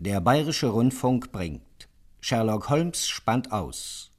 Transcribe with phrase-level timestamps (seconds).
[0.00, 1.88] Der Bayerische Rundfunk bringt
[2.20, 4.12] Sherlock Holmes spannt aus.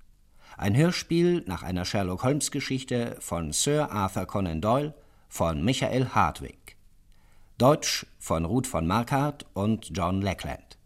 [0.57, 4.93] Ein Hörspiel nach einer Sherlock Holmes Geschichte von Sir Arthur Conan Doyle
[5.29, 6.75] von Michael Hardwick.
[7.57, 10.78] Deutsch von Ruth von Marquardt und John Lackland.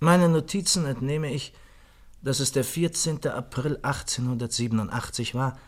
[0.00, 1.52] Meinen Notizen entnehme ich,
[2.22, 3.26] dass es der 14.
[3.26, 5.58] April 1887 war,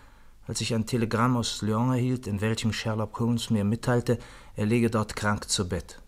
[0.47, 4.19] als ich ein Telegramm aus Lyon erhielt, in welchem Sherlock Holmes mir mitteilte,
[4.57, 6.01] er lege dort krank zu Bett.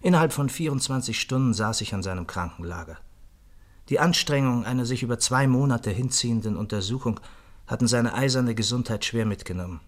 [0.00, 2.98] Innerhalb von 24 Stunden saß ich an seinem Krankenlager.
[3.88, 7.20] Die Anstrengungen einer sich über zwei Monate hinziehenden Untersuchung
[7.66, 9.80] hatten seine eiserne Gesundheit schwer mitgenommen.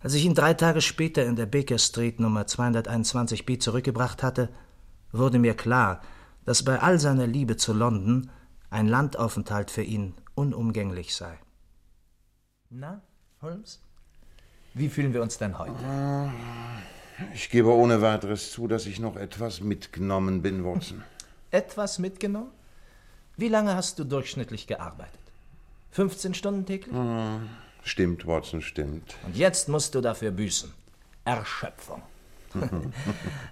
[0.00, 4.50] Als ich ihn drei Tage später in der Baker Street Nummer 221b zurückgebracht hatte,
[5.12, 6.02] wurde mir klar,
[6.44, 8.30] dass bei all seiner Liebe zu London
[8.70, 11.38] ein Landaufenthalt für ihn unumgänglich sei.
[12.70, 13.00] Na,
[13.40, 13.80] Holmes?
[14.74, 15.74] Wie fühlen wir uns denn heute?
[17.32, 21.04] Ich gebe ohne weiteres zu, dass ich noch etwas mitgenommen bin, Watson.
[21.52, 22.50] Etwas mitgenommen?
[23.36, 25.20] Wie lange hast du durchschnittlich gearbeitet?
[25.92, 26.92] 15 Stunden täglich?
[27.84, 29.14] Stimmt, Watson, stimmt.
[29.24, 30.72] Und jetzt musst du dafür büßen.
[31.24, 32.02] Erschöpfung.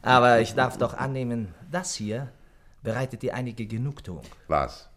[0.02, 2.32] Aber ich darf doch annehmen, das hier
[2.82, 4.22] bereitet dir einige Genugtuung.
[4.48, 4.88] Was?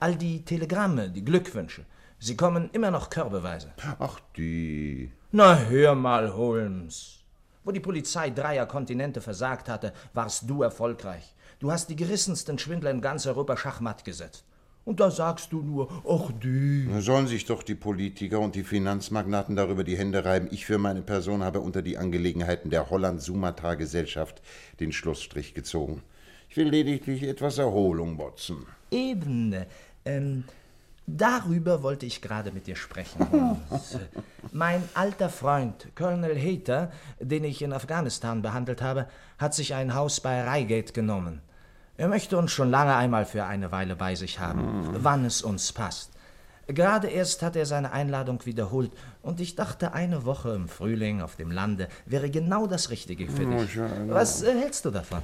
[0.00, 1.84] All die Telegramme, die Glückwünsche,
[2.18, 3.72] sie kommen immer noch körbeweise.
[3.98, 5.10] Ach, die.
[5.32, 7.20] Na, hör mal, Holmes.
[7.64, 11.34] Wo die Polizei dreier Kontinente versagt hatte, warst du erfolgreich.
[11.60, 14.44] Du hast die gerissensten Schwindler in ganz Europa schachmatt gesetzt.
[14.84, 16.86] Und da sagst du nur, ach die.
[17.00, 20.48] Sollen sich doch die Politiker und die Finanzmagnaten darüber die Hände reiben.
[20.50, 24.42] Ich für meine Person habe unter die Angelegenheiten der Holland-Sumatra-Gesellschaft
[24.80, 26.02] den Schlussstrich gezogen.
[26.54, 28.64] Ich will lediglich etwas Erholung, Watson.
[28.92, 29.56] Eben.
[30.04, 30.44] Ähm,
[31.04, 33.26] darüber wollte ich gerade mit dir sprechen.
[34.52, 40.20] Mein alter Freund, Colonel Hater, den ich in Afghanistan behandelt habe, hat sich ein Haus
[40.20, 41.40] bei Reigate genommen.
[41.96, 45.72] Er möchte uns schon lange einmal für eine Weile bei sich haben, wann es uns
[45.72, 46.12] passt.
[46.68, 51.34] Gerade erst hat er seine Einladung wiederholt, und ich dachte, eine Woche im Frühling auf
[51.34, 53.78] dem Lande wäre genau das Richtige für dich.
[54.06, 55.20] Was äh, hältst du davon?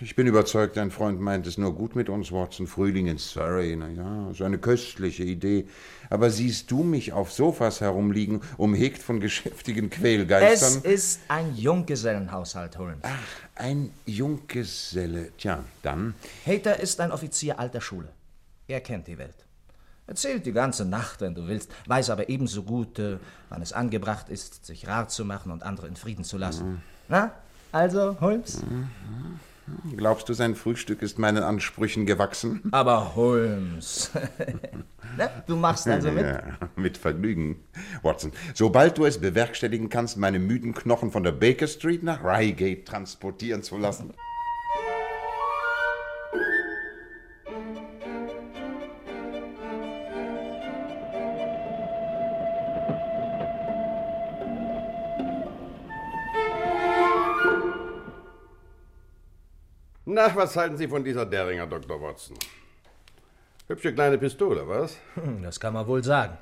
[0.00, 2.66] Ich bin überzeugt, dein Freund meint es nur gut mit uns, Watson.
[2.66, 5.66] Frühling in Surrey, na ja, so eine köstliche Idee.
[6.10, 10.82] Aber siehst du mich auf Sofas herumliegen, umhegt von geschäftigen Es Quälgeistern?
[10.92, 12.98] ist ein Junggesellenhaushalt, Holmes.
[13.02, 13.18] Ach,
[13.56, 15.32] ein Junggeselle.
[15.38, 16.14] Tja, dann.
[16.46, 18.08] Hater ist ein Offizier alter Schule.
[18.68, 19.34] Er kennt die Welt.
[20.06, 23.16] Erzählt die ganze Nacht, wenn du willst, weiß aber ebenso gut, äh,
[23.48, 26.82] wann es angebracht ist, sich rar zu machen und andere in Frieden zu lassen.
[27.08, 27.32] Na,
[27.72, 28.62] also, Holmes?
[29.96, 32.62] Glaubst du, sein Frühstück ist meinen Ansprüchen gewachsen?
[32.72, 34.10] Aber Holmes.
[35.16, 36.24] Na, du machst also mit?
[36.34, 36.42] Ja,
[36.76, 37.64] mit Vergnügen.
[38.02, 42.84] Watson, sobald du es bewerkstelligen kannst, meine müden Knochen von der Baker Street nach Reigate
[42.84, 44.12] transportieren zu lassen.
[60.06, 62.00] Na, was halten Sie von dieser Deringer, Dr.
[62.00, 62.36] Watson?
[63.68, 64.98] Hübsche kleine Pistole, was?
[65.14, 66.36] Hm, Das kann man wohl sagen.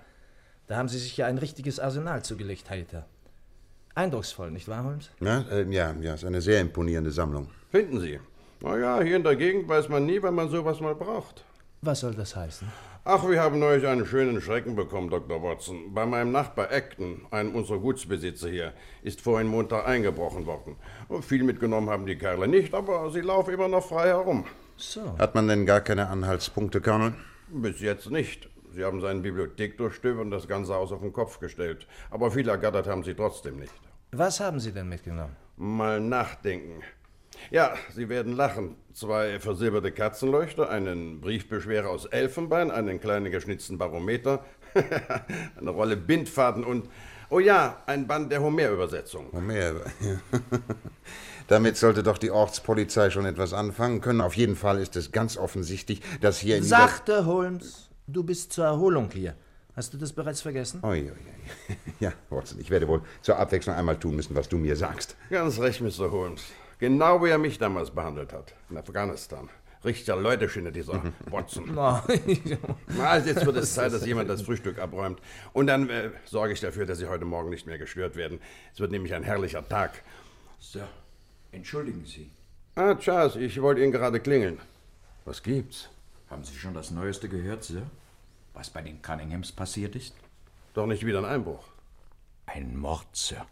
[0.66, 3.06] Da haben Sie sich ja ein richtiges Arsenal zugelegt, Hater.
[3.94, 5.10] Eindrucksvoll, nicht wahr, Holmes?
[5.20, 7.50] Ja, äh, ja, ja, ist eine sehr imponierende Sammlung.
[7.70, 8.18] Finden Sie?
[8.60, 11.44] Na ja, hier in der Gegend weiß man nie, wann man sowas mal braucht.
[11.84, 12.68] Was soll das heißen?
[13.04, 15.42] Ach, wir haben neulich einen schönen Schrecken bekommen, Dr.
[15.42, 15.92] Watson.
[15.92, 20.76] Bei meinem Nachbar Acton, einem unserer Gutsbesitzer hier, ist vorhin Montag eingebrochen worden.
[21.08, 24.44] Und viel mitgenommen haben die Kerle nicht, aber sie laufen immer noch frei herum.
[24.76, 25.18] So.
[25.18, 27.14] Hat man denn gar keine Anhaltspunkte, Colonel?
[27.48, 28.48] Bis jetzt nicht.
[28.72, 31.88] Sie haben seine Bibliothek durchstöbert und das ganze Haus auf den Kopf gestellt.
[32.12, 33.74] Aber viel ergattert haben sie trotzdem nicht.
[34.12, 35.34] Was haben Sie denn mitgenommen?
[35.56, 36.84] Mal nachdenken.
[37.50, 38.76] Ja, Sie werden lachen.
[38.94, 44.44] Zwei versilberte Katzenleuchter, einen Briefbeschwerer aus Elfenbein, einen kleinen geschnitzten Barometer,
[45.58, 46.88] eine Rolle Bindfaden und,
[47.30, 49.32] oh ja, ein Band der Homer-Übersetzung.
[49.32, 49.72] Homer.
[51.48, 54.20] Damit sollte doch die Ortspolizei schon etwas anfangen können.
[54.20, 58.66] Auf jeden Fall ist es ganz offensichtlich, dass hier in Sachte, Holmes, du bist zur
[58.66, 59.34] Erholung hier.
[59.74, 60.80] Hast du das bereits vergessen?
[60.84, 61.76] Ui, ui, ui.
[61.98, 65.16] Ja, Watson, ich werde wohl zur Abwechslung einmal tun müssen, was du mir sagst.
[65.30, 66.10] Ganz recht, Mr.
[66.10, 66.42] Holmes.
[66.82, 69.48] Genau wie er mich damals behandelt hat, in Afghanistan.
[69.84, 71.00] Richtiger Leuteschinne, dieser
[71.30, 71.72] Watson.
[71.76, 72.02] Na,
[73.18, 75.20] jetzt wird es Zeit, dass jemand das Frühstück abräumt.
[75.52, 78.40] Und dann äh, sorge ich dafür, dass Sie heute Morgen nicht mehr gestört werden.
[78.74, 80.02] Es wird nämlich ein herrlicher Tag.
[80.58, 80.88] Sir,
[81.52, 82.32] entschuldigen Sie.
[82.74, 84.58] Ah, Charles, ich wollte Ihnen gerade klingeln.
[85.24, 85.88] Was gibt's?
[86.30, 87.82] Haben Sie schon das Neueste gehört, Sir?
[88.54, 90.16] Was bei den Cunninghams passiert ist?
[90.74, 91.64] Doch nicht wieder ein Einbruch.
[92.46, 93.46] Ein Mord, Sir.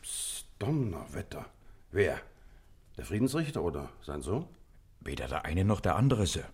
[0.00, 1.44] Psst, Donnerwetter.
[1.92, 2.18] Wer?
[2.96, 4.46] Der Friedensrichter oder sein Sohn?
[5.00, 6.44] Weder der eine noch der andere, Sir.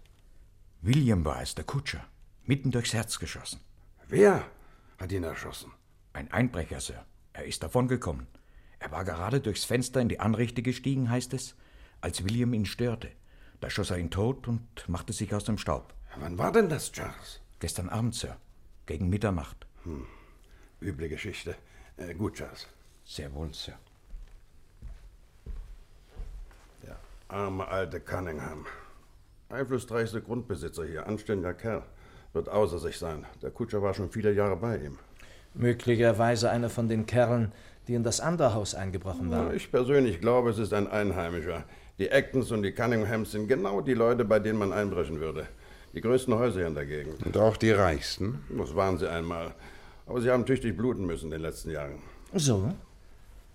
[0.80, 2.04] William war es, der Kutscher.
[2.44, 3.60] Mitten durchs Herz geschossen.
[4.08, 4.44] Wer
[4.98, 5.72] hat ihn erschossen?
[6.12, 7.04] Ein Einbrecher, Sir.
[7.32, 8.26] Er ist davongekommen.
[8.78, 11.54] Er war gerade durchs Fenster in die Anrichte gestiegen, heißt es,
[12.00, 13.10] als William ihn störte.
[13.60, 15.94] Da schoss er ihn tot und machte sich aus dem Staub.
[16.16, 17.40] Wann war denn das, Charles?
[17.60, 18.36] Gestern Abend, Sir.
[18.86, 19.66] Gegen Mitternacht.
[19.84, 20.04] Hm.
[20.80, 21.54] Üble Geschichte.
[21.96, 22.66] Äh, gut, Charles.
[23.04, 23.78] Sehr wohl, Sir.
[26.82, 26.98] Der
[27.32, 28.66] arme alte Cunningham.
[29.48, 31.82] Einflussreichste Grundbesitzer hier, anständiger Kerl.
[32.32, 33.26] Wird außer sich sein.
[33.42, 34.98] Der Kutscher war schon viele Jahre bei ihm.
[35.54, 37.52] Möglicherweise einer von den Kerlen,
[37.88, 39.48] die in das andere Haus eingebrochen waren.
[39.48, 41.64] Ja, ich persönlich glaube, es ist ein Einheimischer.
[41.98, 45.46] Die Actons und die Cunninghams sind genau die Leute, bei denen man einbrechen würde.
[45.92, 47.24] Die größten Häuser hier in der Gegend.
[47.26, 48.44] Und auch die reichsten?
[48.56, 49.54] Das waren sie einmal.
[50.06, 51.98] Aber sie haben tüchtig bluten müssen in den letzten Jahren.
[52.32, 52.72] So?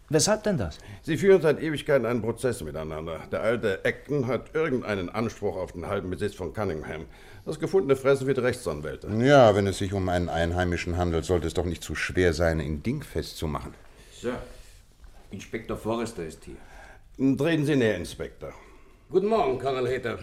[0.09, 0.77] Weshalb denn das?
[1.01, 3.19] Sie führen seit Ewigkeiten einen Prozess miteinander.
[3.29, 7.05] Der alte Acton hat irgendeinen Anspruch auf den halben Besitz von Cunningham.
[7.45, 9.09] Das gefundene Fressen wird Rechtsanwälte.
[9.19, 12.61] Ja, wenn es sich um einen Einheimischen handelt, sollte es doch nicht zu schwer sein,
[12.61, 13.73] ihn dingfest zu machen.
[14.13, 14.37] Sir,
[15.31, 17.35] Inspektor Forrester ist hier.
[17.35, 18.53] Treten Sie näher, Inspektor.
[19.09, 20.19] Guten Morgen, Colonel Hater.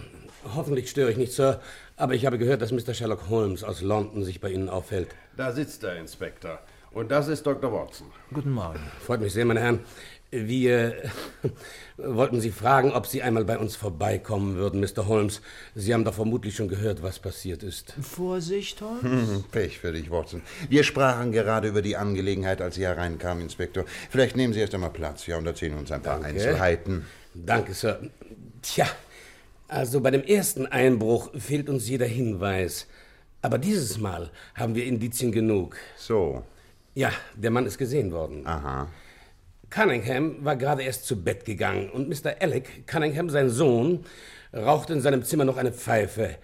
[0.54, 1.60] Hoffentlich störe ich nicht, Sir,
[1.96, 2.94] aber ich habe gehört, dass Mr.
[2.94, 5.08] Sherlock Holmes aus London sich bei Ihnen aufhält.
[5.36, 6.58] Da sitzt der Inspektor.
[6.94, 7.72] Und das ist Dr.
[7.72, 8.06] Watson.
[8.32, 8.78] Guten Morgen.
[9.04, 9.80] Freut mich sehr, meine Herren.
[10.30, 10.94] Wir
[11.96, 15.08] wollten Sie fragen, ob Sie einmal bei uns vorbeikommen würden, Mr.
[15.08, 15.42] Holmes.
[15.74, 17.94] Sie haben doch vermutlich schon gehört, was passiert ist.
[18.00, 19.02] Vorsicht, Holmes.
[19.02, 20.42] Hm, Pech für dich, Watson.
[20.68, 23.84] Wir sprachen gerade über die Angelegenheit, als Sie hereinkamen, Inspektor.
[24.08, 26.28] Vielleicht nehmen Sie erst einmal Platz, ja, und erzählen uns ein paar Danke.
[26.28, 27.06] Einzelheiten.
[27.34, 28.08] Danke, Sir.
[28.62, 28.86] Tja,
[29.66, 32.86] also bei dem ersten Einbruch fehlt uns jeder Hinweis.
[33.42, 35.76] Aber dieses Mal haben wir Indizien genug.
[35.96, 36.44] So.
[36.94, 38.46] Ja, der Mann ist gesehen worden.
[38.46, 38.86] Aha.
[39.68, 42.36] Cunningham war gerade erst zu Bett gegangen und Mr.
[42.40, 44.04] Alec, Cunningham, sein Sohn,
[44.52, 46.36] rauchte in seinem Zimmer noch eine Pfeife.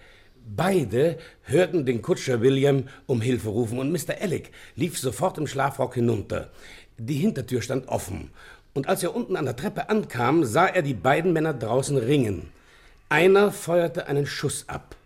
[0.45, 4.19] Beide hörten den Kutscher William um Hilfe rufen und Mr.
[4.19, 6.49] Alec lief sofort im Schlafrock hinunter.
[6.97, 8.31] Die Hintertür stand offen
[8.73, 12.51] und als er unten an der Treppe ankam, sah er die beiden Männer draußen ringen.
[13.07, 14.97] Einer feuerte einen Schuss ab,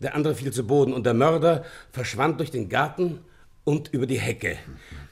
[0.00, 3.20] der andere fiel zu Boden und der Mörder verschwand durch den Garten
[3.64, 4.58] und über die Hecke.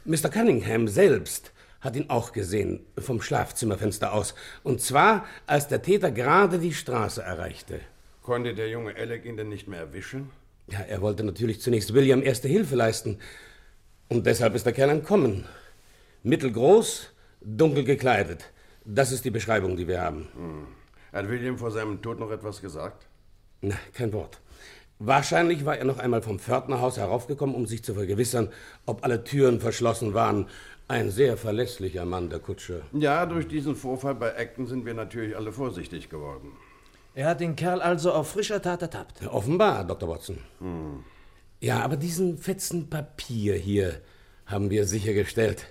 [0.05, 0.29] Mr.
[0.29, 4.35] Cunningham selbst hat ihn auch gesehen, vom Schlafzimmerfenster aus.
[4.62, 7.81] Und zwar, als der Täter gerade die Straße erreichte.
[8.23, 10.31] Konnte der junge Alec ihn denn nicht mehr erwischen?
[10.69, 13.19] Ja, er wollte natürlich zunächst William erste Hilfe leisten.
[14.08, 15.46] Und deshalb ist der Kerl entkommen.
[16.23, 18.50] Mittelgroß, dunkel gekleidet.
[18.85, 20.29] Das ist die Beschreibung, die wir haben.
[20.35, 20.67] Hm.
[21.12, 23.06] Hat William vor seinem Tod noch etwas gesagt?
[23.62, 24.38] Na, kein Wort.
[25.02, 28.51] Wahrscheinlich war er noch einmal vom Pförtnerhaus heraufgekommen, um sich zu vergewissern,
[28.84, 30.46] ob alle Türen verschlossen waren.
[30.89, 32.82] Ein sehr verlässlicher Mann, der Kutscher.
[32.93, 36.53] Ja, durch diesen Vorfall bei Acton sind wir natürlich alle vorsichtig geworden.
[37.15, 39.22] Er hat den Kerl also auf frischer Tat ertappt.
[39.22, 40.06] Ja, offenbar, Dr.
[40.06, 40.36] Watson.
[40.58, 41.03] Hm.
[41.60, 44.03] Ja, aber diesen fetzen Papier hier
[44.44, 45.67] haben wir sichergestellt.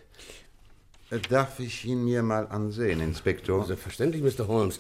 [1.30, 3.66] Darf ich ihn mir mal ansehen, Inspektor?
[3.66, 4.48] Selbstverständlich, Mr.
[4.48, 4.80] Holmes.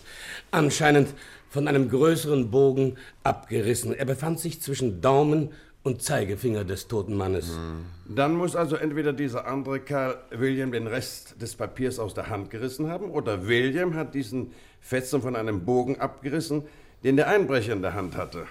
[0.51, 1.09] Anscheinend
[1.49, 3.95] von einem größeren Bogen abgerissen.
[3.95, 5.49] Er befand sich zwischen Daumen
[5.81, 7.55] und Zeigefinger des toten Mannes.
[7.55, 7.85] Hm.
[8.15, 12.51] Dann muss also entweder dieser andere Kerl William den Rest des Papiers aus der Hand
[12.51, 16.63] gerissen haben, oder William hat diesen Fetzen von einem Bogen abgerissen,
[17.03, 18.45] den der Einbrecher in der Hand hatte.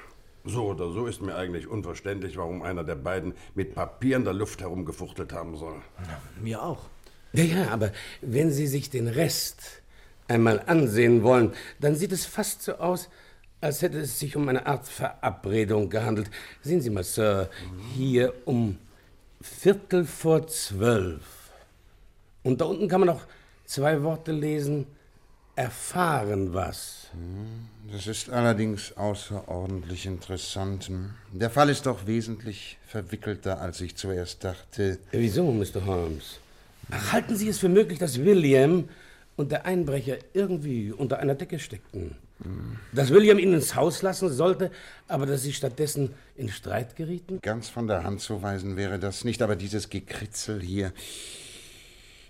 [0.45, 4.33] So oder so ist mir eigentlich unverständlich, warum einer der beiden mit Papier in der
[4.33, 5.77] Luft herumgefuchtelt haben soll.
[6.07, 6.87] Ja, mir auch.
[7.33, 9.83] Ja, ja, aber wenn Sie sich den Rest
[10.29, 13.09] einmal ansehen wollen, dann sieht es fast so aus,
[13.61, 16.31] als hätte es sich um eine Art Verabredung gehandelt.
[16.63, 17.51] Sehen Sie mal, Sir,
[17.95, 18.79] hier um
[19.41, 21.23] Viertel vor zwölf.
[22.43, 23.27] Und da unten kann man noch
[23.65, 24.87] zwei Worte lesen.
[25.55, 27.09] Erfahren was.
[27.93, 30.89] Das ist allerdings außerordentlich interessant.
[31.33, 34.99] Der Fall ist doch wesentlich verwickelter, als ich zuerst dachte.
[35.11, 35.85] Wieso, Mr.
[35.85, 36.39] Holmes?
[36.91, 38.89] Halten Sie es für möglich, dass William
[39.37, 42.17] und der Einbrecher irgendwie unter einer Decke steckten.
[42.93, 44.71] Dass William ihn ins Haus lassen sollte,
[45.09, 47.41] aber dass sie stattdessen in Streit gerieten?
[47.43, 50.93] Ganz von der Hand zu weisen wäre das nicht, aber dieses Gekritzel hier.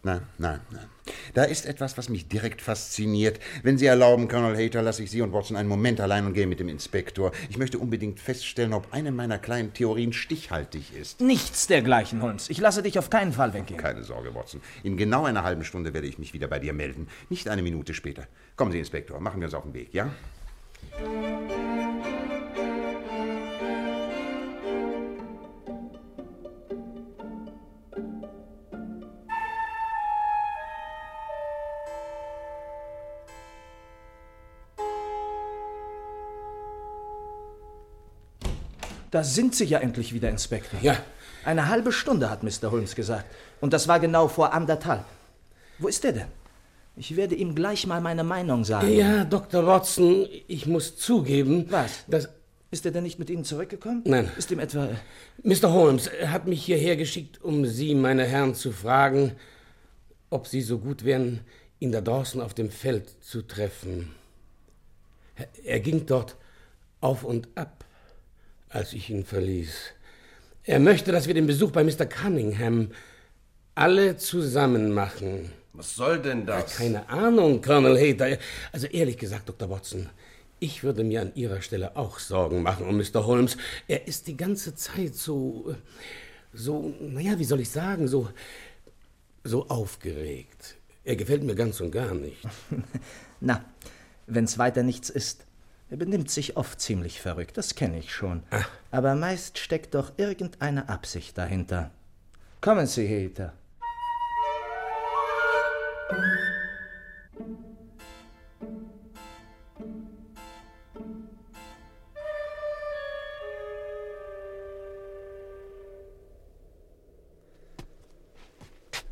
[0.03, 0.87] Nein, nein, nein.
[1.35, 3.41] Da ist etwas, was mich direkt fasziniert.
[3.63, 6.47] Wenn Sie erlauben, Colonel Hater, lasse ich Sie und Watson einen Moment allein und gehe
[6.47, 7.33] mit dem Inspektor.
[7.49, 11.21] Ich möchte unbedingt feststellen, ob eine meiner kleinen Theorien stichhaltig ist.
[11.21, 12.49] Nichts dergleichen, Holmes.
[12.51, 13.79] Ich lasse dich auf keinen Fall weggehen.
[13.79, 14.61] Keine Sorge, Watson.
[14.83, 17.09] In genau einer halben Stunde werde ich mich wieder bei dir melden.
[17.29, 18.27] Nicht eine Minute später.
[18.57, 20.11] Kommen Sie, Inspektor, machen wir uns auf den Weg, ja?
[39.19, 40.79] Da sind Sie ja endlich wieder, Inspektor.
[40.81, 40.97] Ja.
[41.45, 42.71] Eine halbe Stunde, hat Mr.
[42.71, 43.25] Holmes gesagt.
[43.61, 45.05] Und das war genau vor anderthalb.
[45.81, 46.29] Wo ist er denn?
[46.95, 48.93] Ich werde ihm gleich mal meine Meinung sagen.
[48.93, 49.67] Ja, Dr.
[49.67, 52.05] Watson, ich muss zugeben, Was?
[52.07, 52.29] dass
[52.71, 54.03] Ist er denn nicht mit Ihnen zurückgekommen?
[54.05, 54.31] Nein.
[54.39, 54.89] Ist ihm etwa...
[55.43, 55.73] Mr.
[55.73, 59.33] Holmes hat mich hierher geschickt, um Sie, meine Herren, zu fragen,
[60.31, 61.41] ob Sie so gut wären,
[61.81, 64.15] ihn da draußen auf dem Feld zu treffen.
[65.65, 66.37] Er ging dort
[67.01, 67.85] auf und ab,
[68.71, 69.93] als ich ihn verließ.
[70.65, 72.07] Er möchte, dass wir den Besuch bei Mr.
[72.07, 72.91] Cunningham
[73.75, 75.51] alle zusammen machen.
[75.73, 76.77] Was soll denn das?
[76.77, 78.39] Keine Ahnung, Colonel Hater.
[78.73, 79.71] Also ehrlich gesagt, Dr.
[79.71, 80.09] Watson,
[80.61, 83.27] ich würde mir an Ihrer Stelle auch Sorgen machen um Mr.
[83.27, 83.57] Holmes.
[83.87, 85.75] Er ist die ganze Zeit so,
[86.53, 88.29] so, naja, wie soll ich sagen, so,
[89.45, 90.75] so aufgeregt.
[91.05, 92.43] Er gefällt mir ganz und gar nicht.
[93.41, 93.65] Na,
[94.27, 95.47] wenn's weiter nichts ist.
[95.91, 98.43] Er benimmt sich oft ziemlich verrückt, das kenne ich schon.
[98.91, 101.91] Aber meist steckt doch irgendeine Absicht dahinter.
[102.61, 103.55] Kommen Sie, Heter.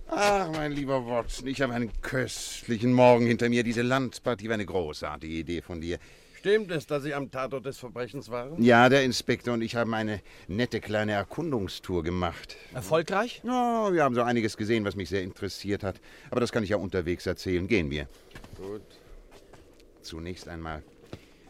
[0.09, 3.62] Ach, mein lieber Watson, ich habe einen köstlichen Morgen hinter mir.
[3.62, 5.99] Diese Landpartie war eine großartige Idee von dir.
[6.47, 8.62] Stimmt es, dass Sie am Tatort des Verbrechens waren?
[8.62, 12.55] Ja, der Inspektor und ich haben eine nette kleine Erkundungstour gemacht.
[12.73, 13.43] Erfolgreich?
[13.43, 16.00] Ja, wir haben so einiges gesehen, was mich sehr interessiert hat.
[16.31, 17.67] Aber das kann ich ja unterwegs erzählen.
[17.67, 18.07] Gehen wir.
[18.57, 18.81] Gut.
[20.03, 20.85] Zunächst einmal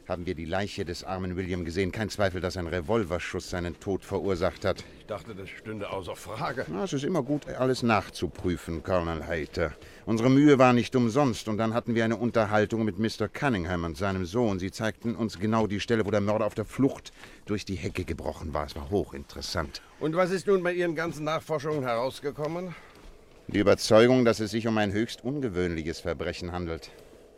[0.09, 1.91] haben wir die Leiche des armen William gesehen.
[1.91, 4.85] Kein Zweifel, dass ein Revolverschuss seinen Tod verursacht hat.
[5.01, 6.65] Ich dachte, das stünde außer Frage.
[6.69, 9.73] Na, es ist immer gut, alles nachzuprüfen, Colonel Hayter.
[10.05, 11.49] Unsere Mühe war nicht umsonst.
[11.49, 13.29] Und dann hatten wir eine Unterhaltung mit Mr.
[13.29, 14.59] Cunningham und seinem Sohn.
[14.59, 17.13] Sie zeigten uns genau die Stelle, wo der Mörder auf der Flucht
[17.45, 18.67] durch die Hecke gebrochen war.
[18.67, 19.83] Es war hochinteressant.
[19.99, 22.75] Und was ist nun bei Ihren ganzen Nachforschungen herausgekommen?
[23.49, 26.91] Die Überzeugung, dass es sich um ein höchst ungewöhnliches Verbrechen handelt.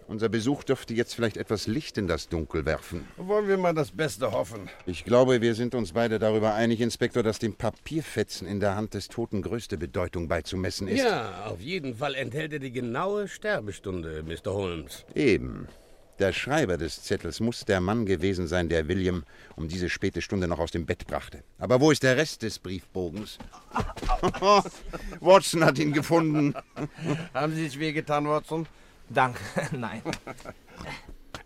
[0.09, 3.07] Unser Besuch dürfte jetzt vielleicht etwas Licht in das Dunkel werfen.
[3.19, 4.71] Wollen wir mal das Beste hoffen.
[4.87, 8.95] Ich glaube, wir sind uns beide darüber einig, Inspektor, dass dem Papierfetzen in der Hand
[8.95, 11.01] des Toten größte Bedeutung beizumessen ist.
[11.01, 14.55] Ja, auf jeden Fall enthält er die genaue Sterbestunde, Mr.
[14.55, 15.05] Holmes.
[15.15, 15.69] Eben.
[16.19, 19.25] Der Schreiber des Zettels muss der Mann gewesen sein, der William
[19.57, 21.45] um diese späte Stunde noch aus dem Bett brachte.
[21.59, 23.37] Aber wo ist der Rest des Briefbogens?
[25.21, 26.55] Watson hat ihn gefunden.
[27.35, 28.67] Haben Sie sich wehgetan, Watson?
[29.11, 29.41] Danke,
[29.73, 30.03] nein.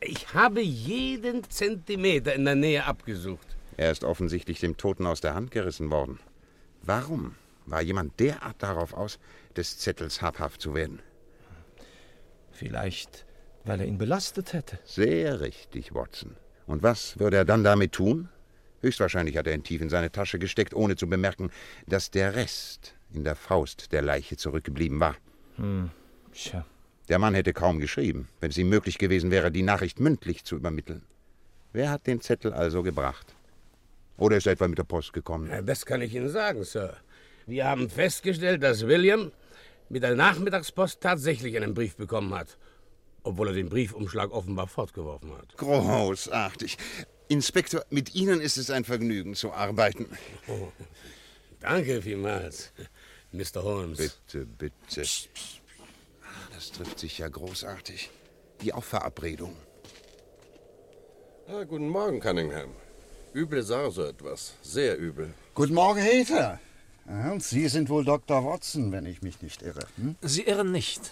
[0.00, 3.46] Ich habe jeden Zentimeter in der Nähe abgesucht.
[3.76, 6.18] Er ist offensichtlich dem Toten aus der Hand gerissen worden.
[6.82, 9.18] Warum war jemand derart darauf aus,
[9.56, 11.00] des Zettels habhaft zu werden?
[12.50, 13.24] Vielleicht,
[13.64, 14.78] weil er ihn belastet hätte.
[14.84, 16.36] Sehr richtig, Watson.
[16.66, 18.28] Und was würde er dann damit tun?
[18.80, 21.50] Höchstwahrscheinlich hat er ihn tief in seine Tasche gesteckt, ohne zu bemerken,
[21.86, 25.16] dass der Rest in der Faust der Leiche zurückgeblieben war.
[26.32, 26.64] Tja,
[27.08, 30.56] Der Mann hätte kaum geschrieben, wenn es ihm möglich gewesen wäre, die Nachricht mündlich zu
[30.56, 31.02] übermitteln.
[31.72, 33.34] Wer hat den Zettel also gebracht?
[34.16, 35.50] Oder ist er etwa mit der Post gekommen?
[35.66, 36.96] Das kann ich Ihnen sagen, Sir.
[37.46, 39.32] Wir haben festgestellt, dass William
[39.88, 42.56] mit der Nachmittagspost tatsächlich einen Brief bekommen hat,
[43.24, 45.56] obwohl er den Briefumschlag offenbar fortgeworfen hat.
[45.56, 46.78] Großartig.
[47.28, 50.06] Inspektor, mit Ihnen ist es ein Vergnügen zu arbeiten.
[51.60, 52.72] Danke vielmals,
[53.32, 53.62] Mr.
[53.62, 53.98] Holmes.
[53.98, 55.02] Bitte, bitte.
[55.02, 55.61] Ah,
[56.54, 58.10] Das trifft sich ja großartig.
[58.60, 59.56] Die auf Verabredung.
[61.48, 62.70] Ah, guten Morgen, Cunningham.
[63.32, 64.54] Übel sah so etwas.
[64.62, 65.34] Sehr übel.
[65.54, 66.60] Guten Morgen, Heather.
[67.08, 68.44] Ja, Und Sie sind wohl Dr.
[68.44, 69.86] Watson, wenn ich mich nicht irre.
[69.96, 70.16] Hm?
[70.22, 71.10] Sie irren nicht.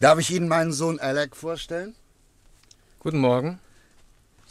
[0.00, 1.94] Darf ich Ihnen meinen Sohn Alec vorstellen?
[3.00, 3.58] Guten Morgen.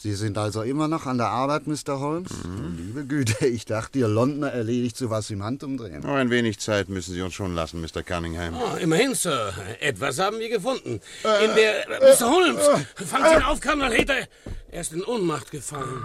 [0.07, 1.99] Sie sind also immer noch an der Arbeit, Mr.
[1.99, 2.31] Holmes?
[2.77, 5.99] Liebe Güte, ich dachte, Ihr Londoner erledigt sowas im Handumdrehen.
[5.99, 8.03] Nur ein wenig Zeit müssen Sie uns schon lassen, Mr.
[8.03, 8.55] Cunningham.
[8.55, 9.53] Oh, immerhin, Sir.
[9.81, 11.01] Etwas haben wir gefunden.
[11.43, 11.89] In der...
[12.01, 12.31] Äh, Mr.
[12.31, 12.69] Holmes!
[12.95, 14.29] Fangt ihn auf, Colonel Hater!
[14.71, 16.01] Er ist in Ohnmacht gefallen.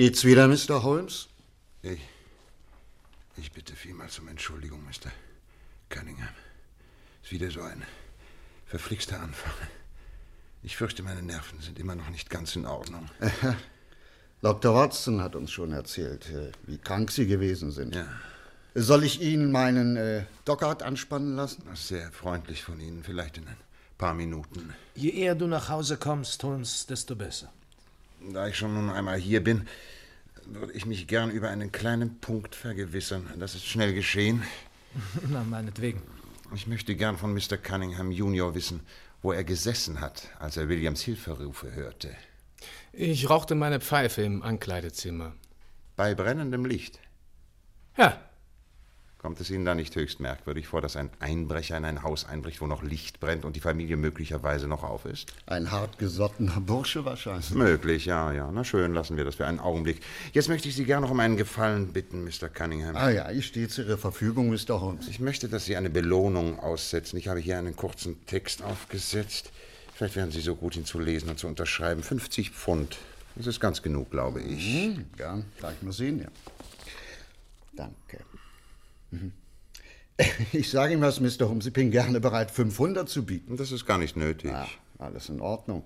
[0.00, 0.82] Geht's wieder, Mr.
[0.82, 1.28] Holmes?
[1.82, 2.00] Ich,
[3.36, 5.10] ich bitte vielmals um Entschuldigung, Mr.
[5.90, 6.30] Cunningham.
[7.22, 7.82] Ist wieder so ein
[8.64, 9.52] verflixter Anfang.
[10.62, 13.10] Ich fürchte, meine Nerven sind immer noch nicht ganz in Ordnung.
[14.40, 14.74] Dr.
[14.74, 17.94] Watson hat uns schon erzählt, äh, wie krank Sie gewesen sind.
[17.94, 18.08] Ja,
[18.74, 21.62] Soll ich Ihnen meinen äh, Dockart anspannen lassen?
[21.68, 23.04] das ist sehr freundlich von Ihnen.
[23.04, 23.56] Vielleicht in ein
[23.98, 24.72] paar Minuten.
[24.94, 27.52] Je eher du nach Hause kommst, Holmes, desto besser.
[28.20, 29.66] Da ich schon nun einmal hier bin,
[30.46, 33.26] würde ich mich gern über einen kleinen Punkt vergewissern.
[33.38, 34.42] Das ist schnell geschehen.
[35.28, 36.02] Na, meinetwegen.
[36.54, 37.56] Ich möchte gern von Mr.
[37.56, 38.80] Cunningham Junior wissen,
[39.22, 42.10] wo er gesessen hat, als er Williams Hilferufe hörte.
[42.92, 45.32] Ich rauchte meine Pfeife im Ankleidezimmer.
[45.96, 46.98] Bei brennendem Licht.
[47.96, 48.20] Ja,
[49.20, 52.62] Kommt es Ihnen da nicht höchst merkwürdig vor, dass ein Einbrecher in ein Haus einbricht,
[52.62, 55.34] wo noch Licht brennt und die Familie möglicherweise noch auf ist?
[55.44, 57.50] Ein hartgesottener Bursche wahrscheinlich.
[57.50, 58.50] Möglich, ja, ja.
[58.50, 60.00] Na schön, lassen wir das für einen Augenblick.
[60.32, 62.48] Jetzt möchte ich Sie gern noch um einen Gefallen bitten, Mr.
[62.48, 62.96] Cunningham.
[62.96, 64.80] Ah ja, ich stehe zu Ihrer Verfügung, Mr.
[64.80, 65.06] Holmes.
[65.06, 67.18] Ich möchte, dass Sie eine Belohnung aussetzen.
[67.18, 69.52] Ich habe hier einen kurzen Text aufgesetzt.
[69.94, 72.02] Vielleicht wären Sie so gut, ihn zu lesen und zu unterschreiben.
[72.02, 72.96] 50 Pfund.
[73.36, 74.82] Das ist ganz genug, glaube ich.
[74.82, 76.28] Hm, ja, gleich mal sehen, ja.
[77.74, 78.24] Danke.
[79.10, 79.32] Mhm.
[80.52, 81.48] Ich sage Ihnen was, Mr.
[81.48, 83.56] Holmes, ich bin gerne bereit, 500 zu bieten.
[83.56, 84.50] Das ist gar nicht nötig.
[84.50, 85.84] Ja, alles in Ordnung.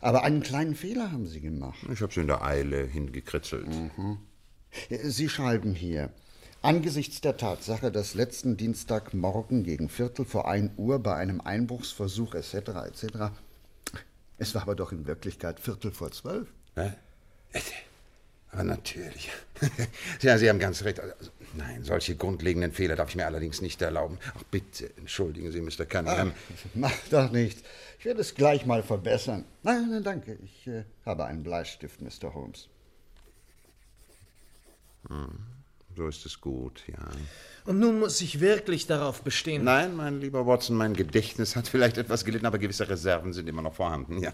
[0.00, 1.78] Aber einen kleinen Fehler haben Sie gemacht.
[1.92, 3.66] Ich habe sie in der Eile hingekritzelt.
[4.88, 6.10] Sie schreiben hier,
[6.62, 12.54] angesichts der Tatsache, dass letzten Dienstagmorgen gegen Viertel vor 1 Uhr bei einem Einbruchsversuch etc.
[12.86, 13.04] etc.
[14.38, 16.48] Es war aber doch in Wirklichkeit Viertel vor zwölf.
[16.76, 16.92] Hä?
[18.54, 19.30] Aber natürlich.
[20.22, 21.00] ja, Sie haben ganz recht.
[21.00, 24.18] Also, nein, solche grundlegenden Fehler darf ich mir allerdings nicht erlauben.
[24.36, 25.84] Ach, bitte, entschuldigen Sie, Mr.
[25.86, 26.32] Cunningham.
[26.74, 27.62] Macht doch nichts.
[27.98, 29.44] Ich werde es gleich mal verbessern.
[29.64, 30.38] Nein, nein, danke.
[30.44, 32.32] Ich äh, habe einen Bleistift, Mr.
[32.32, 32.68] Holmes.
[35.96, 36.98] So ist es gut, ja.
[37.66, 39.64] Und nun muss ich wirklich darauf bestehen.
[39.64, 43.62] Nein, mein lieber Watson, mein Gedächtnis hat vielleicht etwas gelitten, aber gewisse Reserven sind immer
[43.62, 44.32] noch vorhanden, ja.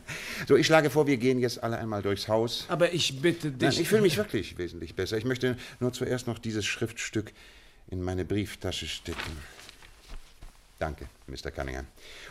[0.49, 2.65] So, ich schlage vor, wir gehen jetzt alle einmal durchs Haus.
[2.69, 3.81] Aber ich bitte Nein, dich.
[3.81, 5.19] ich fühle mich wirklich wesentlich besser.
[5.19, 7.33] Ich möchte nur zuerst noch dieses Schriftstück
[7.89, 9.37] in meine Brieftasche stecken.
[10.79, 11.51] Danke, Mr.
[11.51, 11.87] Cunningham.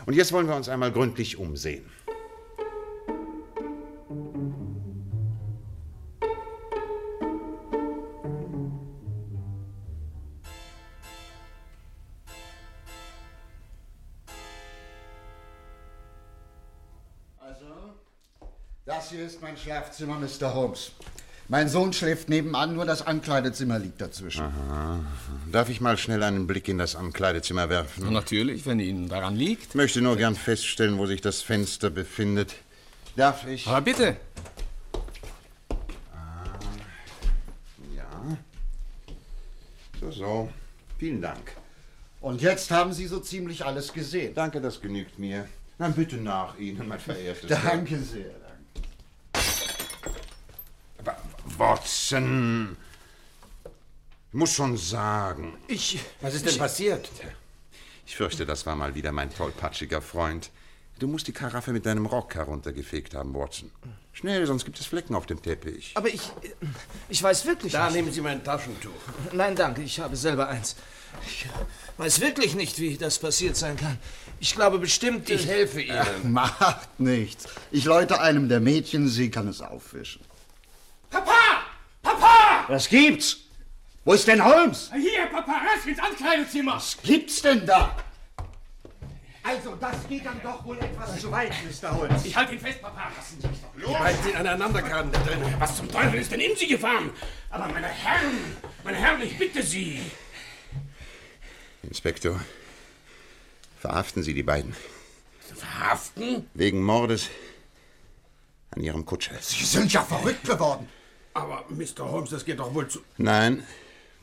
[0.06, 1.84] Und jetzt wollen wir uns einmal gründlich umsehen.
[4.10, 4.59] Also,
[19.00, 20.52] das hier ist mein Schlafzimmer, Mr.
[20.52, 20.92] Holmes.
[21.48, 24.44] Mein Sohn schläft nebenan, nur das Ankleidezimmer liegt dazwischen.
[25.50, 28.12] Darf ich mal schnell einen Blick in das Ankleidezimmer werfen?
[28.12, 29.68] natürlich, wenn Ihnen daran liegt.
[29.70, 32.56] Ich möchte nur gern feststellen, wo sich das Fenster befindet.
[33.16, 33.66] Darf ich?
[33.66, 34.16] Aber bitte.
[37.96, 38.04] Ja.
[39.98, 40.48] So, so.
[40.98, 41.52] Vielen Dank.
[42.20, 44.34] Und jetzt haben Sie so ziemlich alles gesehen.
[44.34, 45.48] Danke, das genügt mir.
[45.78, 47.70] Dann bitte nach Ihnen, mein verehrtes Herr.
[47.70, 48.24] Danke sehr.
[48.24, 48.50] Danke.
[50.98, 51.16] Aber
[51.60, 52.74] Watson,
[54.30, 56.00] ich muss schon sagen, Ich.
[56.22, 57.10] Was ist denn passiert?
[58.06, 60.50] ich fürchte, das war mal wieder mein tollpatschiger Freund.
[60.98, 63.70] Du musst die Karaffe mit deinem Rock heruntergefegt haben, Watson.
[64.14, 65.92] Schnell, sonst gibt es Flecken auf dem Teppich.
[65.96, 66.30] Aber ich.
[67.10, 67.96] Ich weiß wirklich Da nicht.
[67.96, 68.90] nehmen Sie mein Taschentuch.
[69.32, 70.76] Nein, danke, ich habe selber eins.
[71.26, 71.46] Ich
[71.98, 73.98] weiß wirklich nicht, wie das passiert sein kann.
[74.40, 75.28] Ich glaube bestimmt.
[75.28, 76.32] Ich helfe Ihnen.
[76.32, 77.44] Macht nichts.
[77.70, 80.22] Ich läute einem der Mädchen, sie kann es aufwischen.
[82.70, 83.36] Was gibt's?
[84.04, 84.92] Wo ist denn Holmes?
[84.94, 86.76] Hier, Papa, rasch ins Ankleidezimmer!
[86.76, 87.96] Was gibt's denn da?
[89.42, 91.90] Also, das geht dann doch wohl etwas zu weit, Mr.
[91.96, 92.24] Holmes.
[92.24, 93.10] Ich halte ihn fest, Papa.
[93.16, 93.90] Lassen Sie mich doch los.
[93.90, 95.42] Die beiden sind aneinander geraten da drin.
[95.58, 97.10] Was zum Teufel ist denn in Sie gefahren?
[97.50, 98.38] Aber meine Herren,
[98.84, 100.00] meine Herren, ich bitte Sie.
[101.82, 102.40] Inspektor,
[103.80, 104.76] verhaften Sie die beiden.
[105.56, 106.48] Verhaften?
[106.54, 107.30] Wegen Mordes
[108.70, 109.34] an Ihrem Kutscher.
[109.40, 110.88] Sie sind ja verrückt geworden.
[111.34, 112.10] Aber, Mr.
[112.10, 113.00] Holmes, das geht doch wohl zu...
[113.16, 113.64] Nein,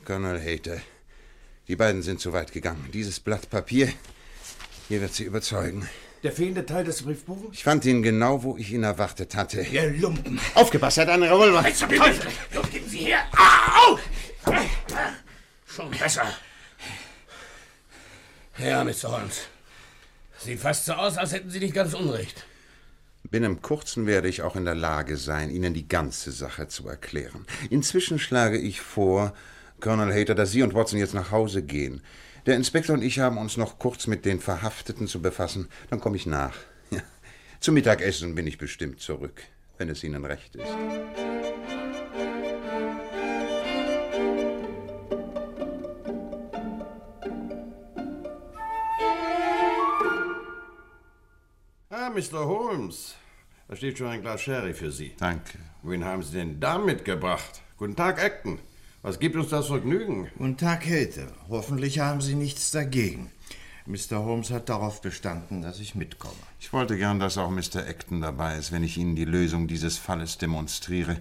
[0.04, 0.80] Colonel Hater.
[1.66, 2.88] Die beiden sind zu weit gegangen.
[2.92, 3.92] Dieses Blatt Papier
[4.88, 5.86] hier wird Sie überzeugen.
[6.22, 7.56] Der fehlende Teil des Briefbogens?
[7.56, 9.60] Ich fand ihn genau, wo ich ihn erwartet hatte.
[9.60, 10.40] Ihr Lumpen!
[10.54, 11.66] Aufgepasst, er hat einen Revolver.
[11.66, 12.30] Jetzt zum Teufel!
[12.54, 13.20] Los, geben Sie her!
[13.32, 13.98] Au!
[15.66, 16.26] Schon besser.
[18.58, 19.12] Ja, Mr.
[19.12, 19.42] Holmes.
[20.38, 22.46] Sieht fast so aus, als hätten Sie nicht ganz Unrecht.
[23.30, 27.46] Binnen kurzem werde ich auch in der Lage sein, Ihnen die ganze Sache zu erklären.
[27.68, 29.34] Inzwischen schlage ich vor,
[29.80, 32.02] Colonel Hater, dass Sie und Watson jetzt nach Hause gehen.
[32.46, 35.68] Der Inspektor und ich haben uns noch kurz mit den Verhafteten zu befassen.
[35.90, 36.54] Dann komme ich nach.
[36.90, 37.02] Ja.
[37.60, 39.42] Zum Mittagessen bin ich bestimmt zurück,
[39.76, 41.27] wenn es Ihnen recht ist.
[52.18, 52.46] Mr.
[52.46, 53.14] Holmes.
[53.68, 55.12] Da steht schon ein Glas Sherry für Sie.
[55.18, 55.56] Danke.
[55.84, 57.62] Wen haben Sie denn da mitgebracht?
[57.76, 58.58] Guten Tag, Acton.
[59.02, 60.28] Was gibt uns das Vergnügen?
[60.36, 61.28] Guten Tag, Käthe.
[61.48, 63.30] Hoffentlich haben Sie nichts dagegen.
[63.86, 64.24] Mr.
[64.24, 66.34] Holmes hat darauf bestanden, dass ich mitkomme.
[66.58, 67.86] Ich wollte gern, dass auch Mr.
[67.88, 71.18] Acton dabei ist, wenn ich Ihnen die Lösung dieses Falles demonstriere.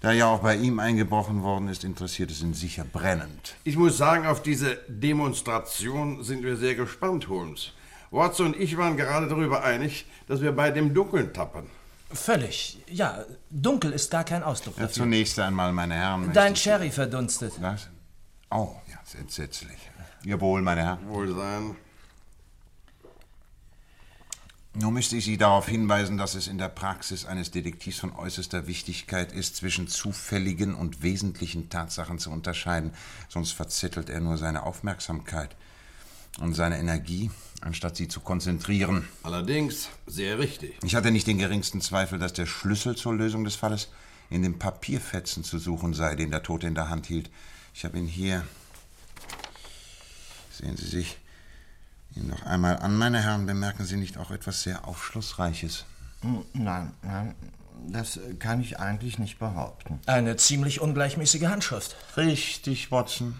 [0.00, 3.56] Da ja auch bei ihm eingebrochen worden ist, interessiert es ihn sicher brennend.
[3.64, 7.74] Ich muss sagen, auf diese Demonstration sind wir sehr gespannt, Holmes.
[8.10, 11.64] Watson und ich waren gerade darüber einig, dass wir bei dem Dunkeln tappen.
[12.12, 12.78] Völlig.
[12.88, 15.04] Ja, dunkel ist gar kein Ausdruck Ja, dafür.
[15.04, 16.32] zunächst einmal, meine Herren.
[16.32, 17.52] Dein ich- Sherry verdunstet.
[17.60, 17.88] Was?
[18.50, 19.78] Oh, ja, ist entsetzlich.
[20.24, 21.08] Ihr Wohl, meine Herren.
[21.08, 21.76] Wohl sein.
[24.74, 28.66] Nun müsste ich Sie darauf hinweisen, dass es in der Praxis eines Detektivs von äußerster
[28.68, 32.92] Wichtigkeit ist, zwischen zufälligen und wesentlichen Tatsachen zu unterscheiden.
[33.28, 35.56] Sonst verzettelt er nur seine Aufmerksamkeit
[36.38, 39.08] und seine Energie, anstatt sie zu konzentrieren.
[39.22, 40.76] Allerdings sehr richtig.
[40.82, 43.88] Ich hatte nicht den geringsten Zweifel, dass der Schlüssel zur Lösung des Falles
[44.30, 47.30] in dem Papierfetzen zu suchen sei, den der Tote in der Hand hielt.
[47.74, 48.44] Ich habe ihn hier.
[50.52, 51.18] Sehen Sie sich
[52.14, 53.46] ihn noch einmal an, meine Herren.
[53.46, 55.84] Bemerken Sie nicht auch etwas sehr Aufschlussreiches?
[56.22, 57.34] Hm, Nein, nein,
[57.88, 60.00] das kann ich eigentlich nicht behaupten.
[60.06, 61.96] Eine ziemlich ungleichmäßige Handschrift.
[62.16, 63.38] Richtig, Watson.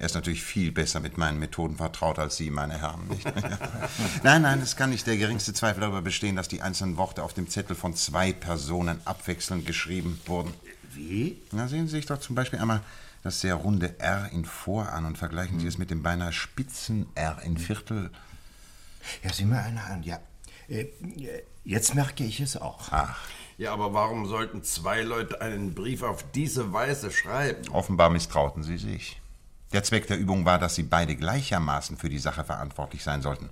[0.00, 3.08] Er ist natürlich viel besser mit meinen Methoden vertraut als Sie, meine Herren.
[3.08, 3.24] Nicht?
[4.22, 7.34] nein, nein, es kann nicht der geringste Zweifel darüber bestehen, dass die einzelnen Worte auf
[7.34, 10.54] dem Zettel von zwei Personen abwechselnd geschrieben wurden.
[10.94, 11.42] Wie?
[11.50, 12.80] Na, sehen Sie sich doch zum Beispiel einmal
[13.24, 17.06] das sehr runde R in Vor an und vergleichen Sie es mit dem beinahe spitzen
[17.16, 18.10] R in Viertel.
[19.24, 20.20] Ja, sieh mal eine an, ja.
[20.68, 20.86] Äh,
[21.64, 22.88] Jetzt merke ich es auch.
[22.92, 23.18] Ach,
[23.58, 27.68] Ja, aber warum sollten zwei Leute einen Brief auf diese Weise schreiben?
[27.72, 29.20] offenbar misstrauten Sie sich.
[29.72, 33.50] Der Zweck der Übung war, dass Sie beide gleichermaßen für die Sache verantwortlich sein sollten.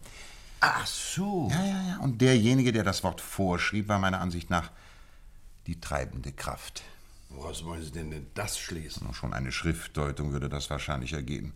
[0.60, 1.48] Ach so.
[1.50, 1.96] Ja, ja, ja.
[1.98, 4.70] Und derjenige, der das Wort vorschrieb, war meiner Ansicht nach
[5.66, 6.82] die treibende Kraft.
[7.28, 9.04] Woraus wollen Sie denn, denn das schließen?
[9.04, 11.52] Nur Schon eine Schriftdeutung würde das wahrscheinlich ergeben.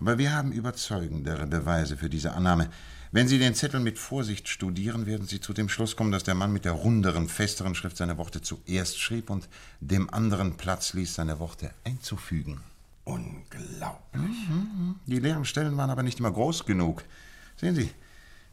[0.00, 2.68] Aber wir haben überzeugendere Beweise für diese Annahme.
[3.12, 6.34] Wenn Sie den Zettel mit Vorsicht studieren, werden Sie zu dem Schluss kommen, dass der
[6.34, 9.48] Mann mit der runderen, festeren Schrift seine Worte zuerst schrieb und
[9.80, 12.60] dem anderen Platz ließ, seine Worte einzufügen.
[13.06, 14.36] Unglaublich.
[15.06, 17.04] Die leeren Stellen waren aber nicht immer groß genug.
[17.56, 17.92] Sehen Sie,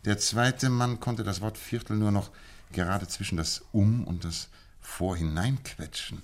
[0.06, 2.30] der zweite Mann konnte das Wort Viertel nur noch
[2.72, 6.22] gerade zwischen das Um und das Vor hineinquetschen.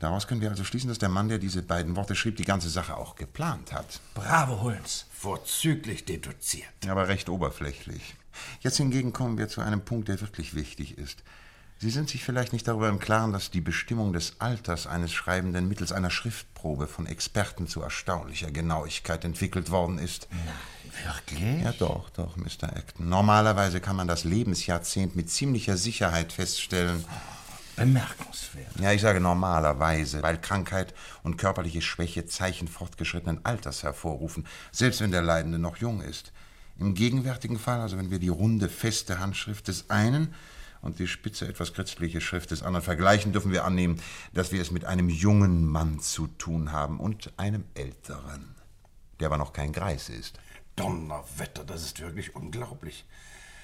[0.00, 2.68] Daraus können wir also schließen, dass der Mann, der diese beiden Worte schrieb, die ganze
[2.68, 4.00] Sache auch geplant hat.
[4.14, 5.06] Bravo, Holmes.
[5.12, 6.88] Vorzüglich deduziert.
[6.88, 8.16] Aber recht oberflächlich.
[8.60, 11.22] Jetzt hingegen kommen wir zu einem Punkt, der wirklich wichtig ist.
[11.80, 15.68] Sie sind sich vielleicht nicht darüber im Klaren, dass die Bestimmung des Alters eines Schreibenden
[15.68, 20.26] mittels einer Schriftprobe von Experten zu erstaunlicher Genauigkeit entwickelt worden ist.
[21.04, 21.62] Wirklich?
[21.62, 22.64] Ja, doch, doch, Mr.
[22.64, 23.08] Acton.
[23.08, 27.04] Normalerweise kann man das Lebensjahrzehnt mit ziemlicher Sicherheit feststellen.
[27.76, 28.80] Bemerkenswert.
[28.80, 35.12] Ja, ich sage normalerweise, weil Krankheit und körperliche Schwäche Zeichen fortgeschrittenen Alters hervorrufen, selbst wenn
[35.12, 36.32] der Leidende noch jung ist.
[36.80, 40.34] Im gegenwärtigen Fall, also wenn wir die runde, feste Handschrift des einen
[40.80, 44.00] und die spitze, etwas kritzliche Schrift des anderen vergleichen, dürfen wir annehmen,
[44.32, 48.54] dass wir es mit einem jungen Mann zu tun haben und einem älteren,
[49.20, 50.38] der aber noch kein Greis ist.
[50.76, 53.04] Donnerwetter, das ist wirklich unglaublich.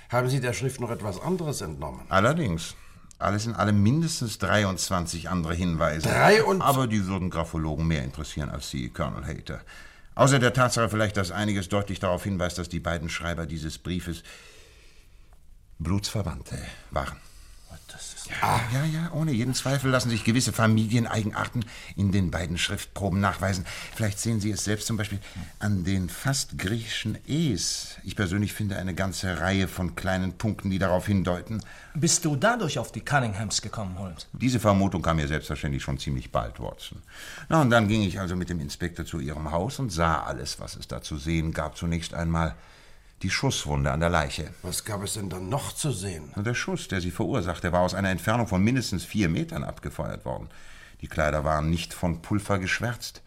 [0.09, 2.03] Haben Sie der Schrift noch etwas anderes entnommen?
[2.09, 2.75] Allerdings.
[3.19, 6.09] Alles in allem mindestens 23 andere Hinweise.
[6.09, 9.61] Drei und- Aber die würden Graphologen mehr interessieren als Sie, Colonel Hater.
[10.17, 14.25] Außer der Tatsache vielleicht, dass einiges deutlich darauf hinweist, dass die beiden Schreiber dieses Briefes
[15.79, 16.59] Blutsverwandte
[16.91, 17.17] waren.
[18.41, 21.65] Ah, ja, ja, ohne jeden Zweifel lassen sich gewisse Familieneigenarten
[21.97, 23.67] in den beiden Schriftproben nachweisen.
[23.95, 25.19] Vielleicht sehen Sie es selbst zum Beispiel
[25.59, 27.97] an den fast griechischen E's.
[28.03, 31.61] Ich persönlich finde eine ganze Reihe von kleinen Punkten, die darauf hindeuten.
[31.95, 34.27] Bist du dadurch auf die Cunninghams gekommen, Holmes?
[34.33, 37.03] Diese Vermutung kam mir selbstverständlich schon ziemlich bald, Watson.
[37.49, 40.59] Na, und dann ging ich also mit dem Inspektor zu Ihrem Haus und sah alles,
[40.61, 41.77] was es da zu sehen gab.
[41.77, 42.55] Zunächst einmal
[43.25, 44.53] die Schusswunde an der Leiche.
[44.63, 46.31] Was gab es denn dann noch zu sehen?
[46.37, 50.51] Der Schuss, der sie verursachte, war aus einer Entfernung von mindestens vier Metern abgefeuert worden.
[51.01, 53.23] Die Kleider waren nicht von Pulver geschwärzt.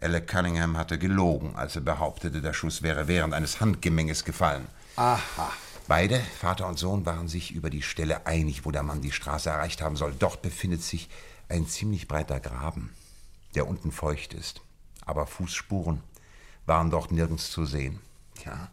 [0.00, 4.66] Alec Cunningham hatte gelogen, als er behauptete, der Schuss wäre während eines Handgemenges gefallen.
[4.96, 5.52] Aha.
[5.86, 9.50] Beide, Vater und Sohn, waren sich über die Stelle einig, wo der Mann die Straße
[9.50, 10.14] erreicht haben soll.
[10.18, 11.10] Dort befindet sich
[11.50, 12.94] ein ziemlich breiter Graben,
[13.54, 14.62] der unten feucht ist.
[15.04, 16.00] Aber Fußspuren
[16.64, 18.00] waren dort nirgends zu sehen.
[18.42, 18.70] Ja.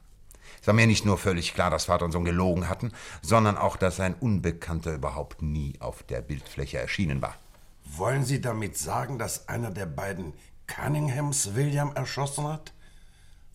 [0.61, 2.91] Es war mir nicht nur völlig klar, dass Vater und Sohn gelogen hatten,
[3.23, 7.35] sondern auch, dass ein Unbekannter überhaupt nie auf der Bildfläche erschienen war.
[7.83, 10.33] Wollen Sie damit sagen, dass einer der beiden
[10.67, 12.73] Cunninghams William erschossen hat?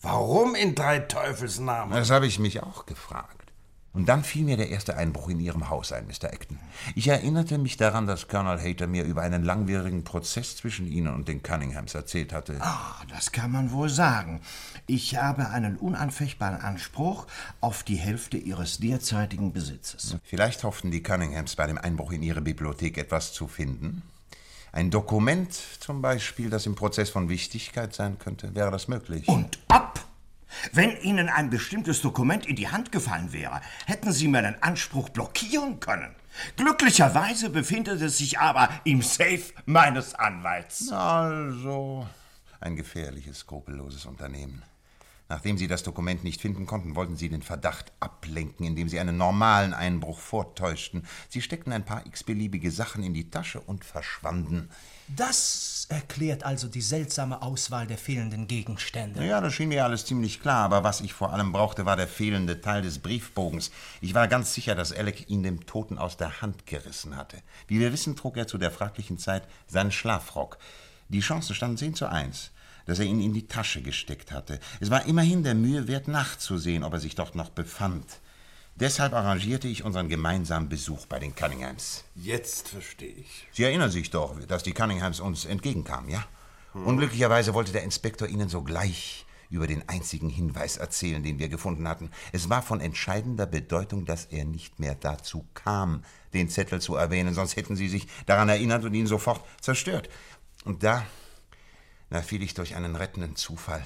[0.01, 1.93] Warum in drei Teufels Namen?
[1.93, 3.37] Das habe ich mich auch gefragt.
[3.93, 6.25] Und dann fiel mir der erste Einbruch in Ihrem Haus ein, Mr.
[6.25, 6.59] Acton.
[6.93, 11.27] Ich erinnerte mich daran, dass Colonel Hayter mir über einen langwierigen Prozess zwischen Ihnen und
[11.27, 12.57] den Cunninghams erzählt hatte.
[12.61, 14.41] Ah, das kann man wohl sagen.
[14.89, 17.27] Ich habe einen unanfechtbaren Anspruch
[17.59, 20.15] auf die Hälfte Ihres derzeitigen Besitzes.
[20.23, 24.01] Vielleicht hofften die Cunninghams bei dem Einbruch in Ihre Bibliothek etwas zu finden.
[24.71, 28.55] Ein Dokument zum Beispiel, das im Prozess von Wichtigkeit sein könnte.
[28.55, 29.27] Wäre das möglich?
[29.27, 30.05] Und ab!
[30.71, 35.81] Wenn Ihnen ein bestimmtes Dokument in die Hand gefallen wäre, hätten Sie meinen Anspruch blockieren
[35.81, 36.15] können.
[36.55, 40.89] Glücklicherweise befindet es sich aber im Safe meines Anwalts.
[40.93, 42.07] Also,
[42.61, 44.63] ein gefährliches, skrupelloses Unternehmen.
[45.29, 49.17] Nachdem Sie das Dokument nicht finden konnten, wollten Sie den Verdacht ablenken, indem Sie einen
[49.17, 51.05] normalen Einbruch vortäuschten.
[51.27, 54.69] Sie steckten ein paar x-beliebige Sachen in die Tasche und verschwanden.
[55.09, 59.25] Das erklärt also die seltsame Auswahl der fehlenden Gegenstände.
[59.25, 62.07] Ja, das schien mir alles ziemlich klar, aber was ich vor allem brauchte, war der
[62.07, 63.71] fehlende Teil des Briefbogens.
[64.01, 67.37] Ich war ganz sicher, dass Alec ihn dem Toten aus der Hand gerissen hatte.
[67.67, 70.57] Wie wir wissen, trug er zu der fraglichen Zeit seinen Schlafrock.
[71.09, 72.51] Die Chancen standen 10 zu 1
[72.87, 74.59] dass er ihn in die Tasche gesteckt hatte.
[74.79, 78.05] Es war immerhin der Mühe wert, nachzusehen, ob er sich dort noch befand.
[78.75, 82.03] Deshalb arrangierte ich unseren gemeinsamen Besuch bei den Cunninghams.
[82.15, 83.47] Jetzt verstehe ich.
[83.51, 86.25] Sie erinnern sich doch, dass die Cunninghams uns entgegenkamen, ja?
[86.73, 86.85] Hm.
[86.85, 92.11] Unglücklicherweise wollte der Inspektor Ihnen sogleich über den einzigen Hinweis erzählen, den wir gefunden hatten.
[92.33, 97.33] Es war von entscheidender Bedeutung, dass er nicht mehr dazu kam, den Zettel zu erwähnen,
[97.33, 100.09] sonst hätten Sie sich daran erinnert und ihn sofort zerstört.
[100.65, 101.03] Und da
[102.09, 103.85] da fiel ich durch einen rettenden Zufall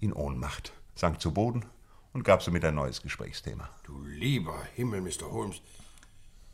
[0.00, 1.64] in Ohnmacht, sank zu Boden
[2.12, 3.68] und gab somit ein neues Gesprächsthema.
[3.84, 5.30] Du lieber Himmel, Mr.
[5.30, 5.60] Holmes.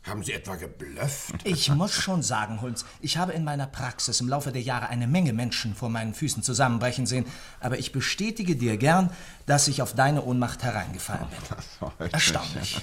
[0.03, 1.35] Haben Sie etwa geblufft?
[1.43, 5.05] Ich muss schon sagen, Holmes, ich habe in meiner Praxis im Laufe der Jahre eine
[5.05, 7.25] Menge Menschen vor meinen Füßen zusammenbrechen sehen,
[7.59, 9.11] aber ich bestätige dir gern,
[9.45, 12.09] dass ich auf deine Ohnmacht hereingefallen bin.
[12.11, 12.81] Erstaunlich.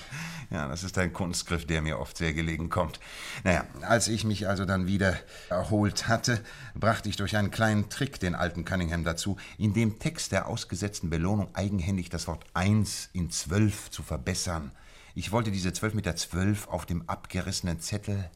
[0.50, 3.00] Ja, das ist ein Kunstgriff, der mir oft sehr gelegen kommt.
[3.42, 5.16] Naja, als ich mich also dann wieder
[5.50, 6.40] erholt hatte,
[6.74, 11.10] brachte ich durch einen kleinen Trick den alten Cunningham dazu, in dem Text der ausgesetzten
[11.10, 14.70] Belohnung eigenhändig das Wort eins in zwölf zu verbessern.
[15.18, 18.30] Ich wollte diese 12 mit der 12 auf dem abgerissenen Zettel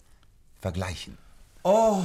[0.61, 1.17] vergleichen.
[1.63, 2.05] Oh,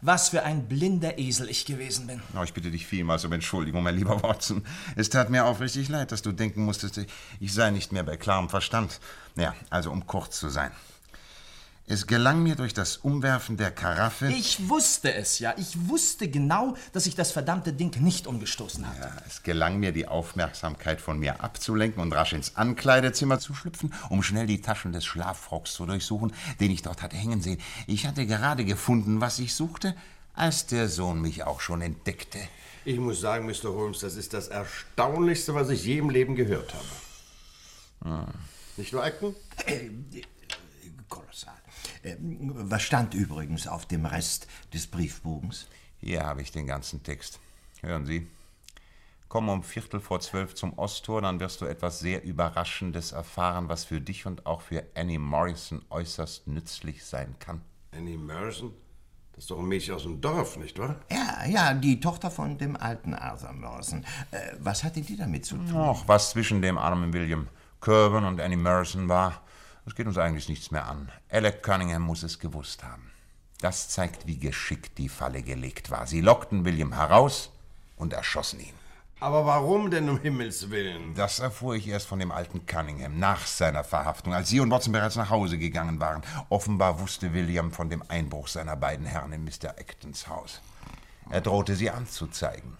[0.00, 2.20] was für ein blinder Esel ich gewesen bin.
[2.36, 4.66] Oh, ich bitte dich vielmals um Entschuldigung, mein lieber Watson.
[4.96, 7.00] Es tat mir aufrichtig leid, dass du denken musstest,
[7.38, 8.98] ich sei nicht mehr bei klarem Verstand.
[9.36, 10.72] Ja, also um kurz zu sein.
[11.88, 14.26] Es gelang mir durch das Umwerfen der Karaffe.
[14.26, 15.54] Ich wusste es ja.
[15.56, 19.02] Ich wusste genau, dass ich das verdammte Ding nicht umgestoßen hatte.
[19.02, 23.94] Ja, es gelang mir, die Aufmerksamkeit von mir abzulenken und rasch ins Ankleidezimmer zu schlüpfen,
[24.10, 27.60] um schnell die Taschen des Schlafrocks zu durchsuchen, den ich dort hatte hängen sehen.
[27.86, 29.94] Ich hatte gerade gefunden, was ich suchte,
[30.34, 32.40] als der Sohn mich auch schon entdeckte.
[32.84, 33.72] Ich muss sagen, Mr.
[33.72, 38.16] Holmes, das ist das Erstaunlichste, was ich je im Leben gehört habe.
[38.16, 38.34] Hm.
[38.76, 39.36] Nicht wahr, Acton?
[39.66, 39.90] Äh,
[41.08, 41.55] kolossal.
[42.06, 45.66] Äh, was stand übrigens auf dem Rest des Briefbogens?
[45.98, 47.40] Hier habe ich den ganzen Text.
[47.80, 48.26] Hören Sie.
[49.28, 53.84] Komm um Viertel vor zwölf zum Osttor, dann wirst du etwas sehr Überraschendes erfahren, was
[53.84, 57.60] für dich und auch für Annie Morrison äußerst nützlich sein kann.
[57.90, 58.72] Annie Morrison?
[59.32, 60.96] Das ist doch ein Mädchen aus dem Dorf, nicht wahr?
[61.10, 64.04] Ja, ja, die Tochter von dem alten Arthur Morrison.
[64.30, 65.76] Äh, was hatte die damit zu tun?
[65.76, 67.48] Ach, was zwischen dem armen William
[67.80, 69.42] Kirwan und Annie Morrison war,
[69.86, 71.10] das geht uns eigentlich nichts mehr an.
[71.30, 73.12] Alec Cunningham muss es gewusst haben.
[73.60, 76.08] Das zeigt, wie geschickt die Falle gelegt war.
[76.08, 77.50] Sie lockten William heraus
[77.96, 78.74] und erschossen ihn.
[79.20, 81.14] Aber warum denn um Himmels Willen?
[81.14, 84.92] Das erfuhr ich erst von dem alten Cunningham nach seiner Verhaftung, als Sie und Watson
[84.92, 86.22] bereits nach Hause gegangen waren.
[86.48, 89.78] Offenbar wusste William von dem Einbruch seiner beiden Herren in Mr.
[89.78, 90.60] Actons Haus.
[91.30, 92.76] Er drohte sie anzuzeigen.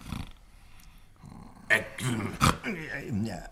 [1.69, 2.33] Acton!
[3.23, 3.43] Ja,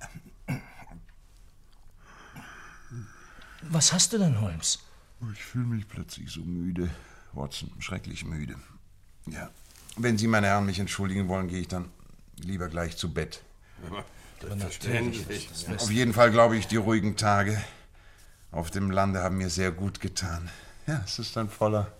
[3.69, 4.79] Was hast du denn, Holmes?
[5.33, 6.89] Ich fühle mich plötzlich so müde.
[7.33, 8.55] Watson, schrecklich müde.
[9.27, 9.49] Ja,
[9.97, 11.89] wenn Sie, meine Herren, mich entschuldigen wollen, gehe ich dann
[12.37, 13.41] lieber gleich zu Bett.
[14.41, 15.49] Selbstverständlich.
[15.77, 17.61] Auf jeden Fall glaube ich, die ruhigen Tage
[18.51, 20.49] auf dem Lande haben mir sehr gut getan.
[20.87, 21.91] Ja, es ist ein voller,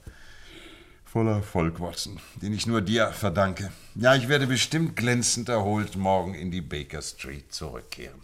[1.05, 3.71] voller Erfolg, Watson, den ich nur dir verdanke.
[3.95, 8.21] Ja, ich werde bestimmt glänzend erholt morgen in die Baker Street zurückkehren.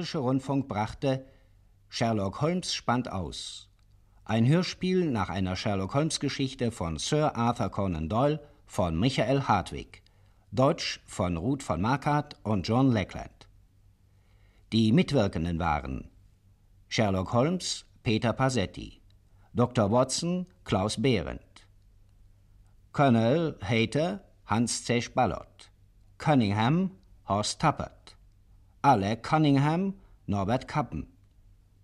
[0.00, 1.26] Bayerische Rundfunk brachte
[1.90, 3.68] Sherlock Holmes spannt aus.
[4.24, 10.02] Ein Hörspiel nach einer Sherlock Holmes Geschichte von Sir Arthur Conan Doyle von Michael Hartwig.
[10.52, 13.46] Deutsch von Ruth von Marquardt und John Lackland.
[14.72, 16.08] Die Mitwirkenden waren
[16.88, 19.02] Sherlock Holmes Peter Pasetti,
[19.52, 19.90] Dr.
[19.90, 21.66] Watson Klaus Behrendt,
[22.92, 25.70] Colonel Hayter Hans Zesch Ballot,
[26.16, 26.90] Cunningham
[27.28, 27.99] Horst Tappert,
[28.82, 29.92] Alec Cunningham
[30.26, 31.06] Norbert Kappen,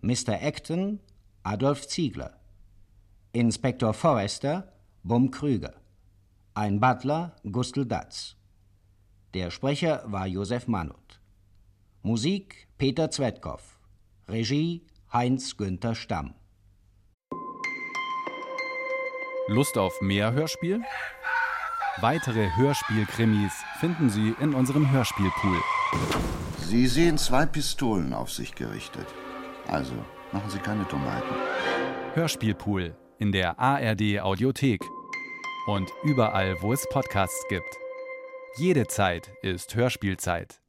[0.01, 0.41] Mr.
[0.41, 0.99] Acton
[1.43, 2.39] Adolf Ziegler,
[3.33, 5.75] Inspektor Forrester Bum Krüger,
[6.55, 8.35] ein Butler Gustl Datz.
[9.35, 11.19] Der Sprecher war Josef Manut.
[12.01, 13.61] Musik Peter Zwetkow.
[14.27, 14.81] Regie
[15.13, 16.33] Heinz Günther Stamm.
[19.47, 20.81] Lust auf mehr Hörspiel?
[22.01, 25.61] Weitere Hörspielkrimis finden Sie in unserem Hörspielpool.
[26.69, 29.07] Sie sehen zwei Pistolen auf sich gerichtet.
[29.67, 29.93] Also
[30.33, 31.33] machen Sie keine Dummheiten.
[32.13, 34.81] Hörspielpool in der ARD Audiothek
[35.67, 37.73] und überall, wo es Podcasts gibt.
[38.57, 40.59] Jede Zeit ist Hörspielzeit.